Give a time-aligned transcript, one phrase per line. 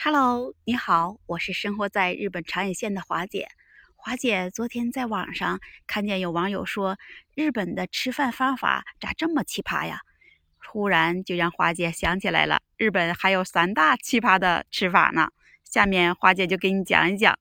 [0.00, 3.48] Hello，你好，我是生活在日本长野县的华姐。
[3.96, 6.96] 华姐昨天在网上看见有网友说，
[7.34, 9.98] 日本的吃饭方法咋这么奇葩呀？
[10.64, 15.32] 忽然就让华姐想起来了，日本还有三大奇葩的吃法呢。
[15.64, 17.36] 下面华姐就给你讲一讲。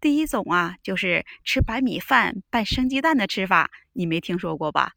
[0.00, 4.92] 第一种啊，就是吃白米饭拌生鸡蛋的吃法，你没听说过吧？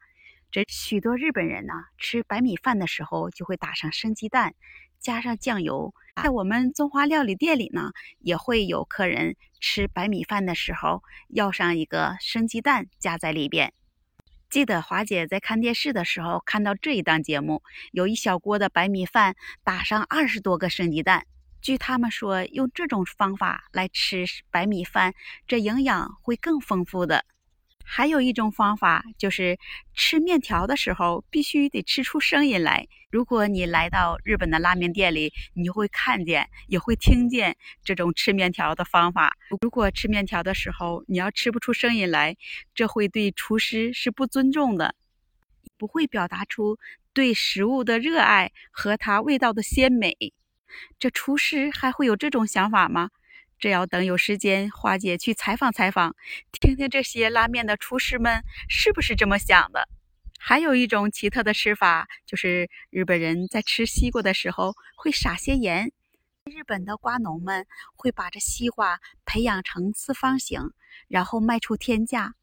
[0.50, 4.56] 这许多日本人呢，吃白米饭的时候就会打上生鸡蛋。
[5.02, 5.94] 加上酱油，
[6.24, 13.74] 在我们中华料理店里呢，也会有客人吃白米饭的时候要上一个生鸡蛋加在里边。
[14.50, 21.26] 记得华姐在看电视的时候看到这一档节目，有一小锅的白米饭打上二十多个生鸡蛋。
[21.62, 25.14] 据他们说，用这种方法来吃白米饭，
[25.48, 27.26] 这营养会更丰富的。
[27.94, 29.60] 还有一种方法，就是
[29.94, 32.88] 吃面条的时候必须得吃出声音来。
[33.10, 39.36] 如果你来到日本的拉面店里，你会看见，也会听见这种吃面条的方法。
[39.60, 42.38] 如果吃面条的时候你要吃不出声音来，
[42.74, 44.96] 这会对厨师是不尊重的，
[45.78, 46.80] 不会表达出
[47.14, 50.16] 对食物的热爱和它味道的鲜美。
[50.98, 53.10] 这厨师还会有这种想法吗？
[53.62, 56.16] 这要等有时间，花姐去采访采访，
[56.52, 59.88] 听听这些拉面的厨师们是不是这么想的。
[60.40, 65.92] 还有一种奇特的吃法，就是日本人在吃西瓜的时候会撒些盐。
[66.46, 70.60] 日本的瓜农们会把这西瓜培养成四方形，
[71.08, 72.34] 然后卖出天价。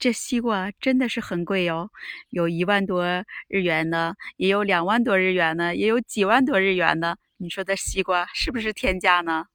[0.00, 1.90] 这西瓜真的是很贵哟，
[2.30, 7.16] 有一万多日元的，也有两万多日元的，也有几万多日元的。
[7.36, 9.46] 你说这西瓜是不是天价呢？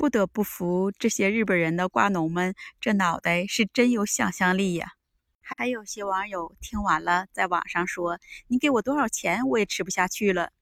[0.00, 4.92] 不得不服这些日本人的瓜农们，这脑袋是真有想象力呀！
[5.42, 10.52] 还有些网友听完了，在网上说：“你给我多少钱，我也吃不下去了。”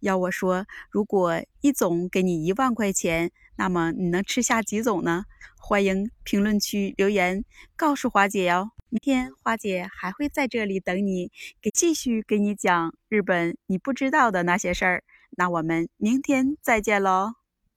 [0.00, 5.26] 要我说，如果一种给你一万块钱，那么你能吃下几种呢？
[5.58, 7.44] 欢迎评论区留言
[7.76, 8.70] 告诉花姐哟。
[8.88, 11.30] 明天花姐还会在这里等你，
[11.60, 15.04] 给继续给你讲日本你不知道的那些事儿。
[15.32, 17.34] 那我们明天再见喽！